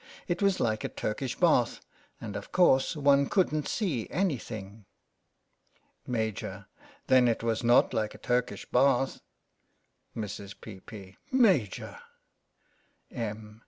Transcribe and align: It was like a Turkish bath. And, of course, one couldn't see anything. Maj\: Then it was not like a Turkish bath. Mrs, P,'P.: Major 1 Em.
It 0.27 0.41
was 0.41 0.59
like 0.59 0.83
a 0.83 0.89
Turkish 0.89 1.35
bath. 1.35 1.79
And, 2.19 2.35
of 2.35 2.51
course, 2.51 2.95
one 2.95 3.29
couldn't 3.29 3.67
see 3.67 4.09
anything. 4.09 4.85
Maj\: 6.07 6.43
Then 7.05 7.27
it 7.27 7.43
was 7.43 7.63
not 7.63 7.93
like 7.93 8.15
a 8.15 8.17
Turkish 8.17 8.65
bath. 8.65 9.21
Mrs, 10.17 10.59
P,'P.: 10.59 11.17
Major 11.31 11.99
1 13.11 13.19
Em. 13.21 13.59